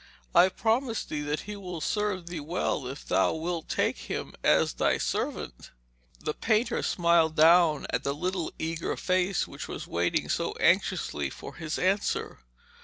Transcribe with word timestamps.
I 0.33 0.49
promise 0.49 1.03
thee 1.03 1.21
that 1.21 1.41
he 1.41 1.55
will 1.55 1.79
serve 1.79 2.25
thee 2.25 2.39
well 2.39 2.87
if 2.87 3.05
thou 3.07 3.35
wilt 3.35 3.69
take 3.69 3.99
him 4.09 4.33
as 4.43 4.73
thy 4.73 4.97
servant.' 4.97 5.69
The 6.19 6.33
painter 6.33 6.81
smiled 6.81 7.35
down 7.35 7.85
at 7.91 8.03
the 8.03 8.15
little 8.15 8.51
eager 8.57 8.97
face 8.97 9.47
which 9.47 9.67
was 9.67 9.85
waiting 9.85 10.27
so 10.27 10.53
anxiously 10.59 11.29
for 11.29 11.53
his 11.53 11.77
answer. 11.77 12.39